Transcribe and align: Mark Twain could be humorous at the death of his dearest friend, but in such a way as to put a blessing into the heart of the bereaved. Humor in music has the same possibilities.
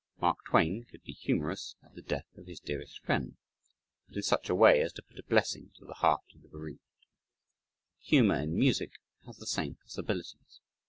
Mark 0.19 0.39
Twain 0.47 0.83
could 0.89 1.03
be 1.03 1.11
humorous 1.13 1.75
at 1.83 1.93
the 1.93 2.01
death 2.01 2.25
of 2.35 2.47
his 2.47 2.59
dearest 2.59 2.99
friend, 3.03 3.37
but 4.07 4.15
in 4.17 4.23
such 4.23 4.49
a 4.49 4.55
way 4.55 4.81
as 4.81 4.91
to 4.93 5.03
put 5.03 5.19
a 5.19 5.23
blessing 5.23 5.65
into 5.65 5.85
the 5.85 5.93
heart 5.93 6.23
of 6.33 6.41
the 6.41 6.47
bereaved. 6.47 6.81
Humor 7.99 8.39
in 8.41 8.57
music 8.57 8.93
has 9.27 9.37
the 9.37 9.45
same 9.45 9.75
possibilities. 9.75 10.61